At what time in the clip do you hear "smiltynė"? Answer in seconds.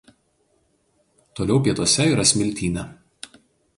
2.31-2.87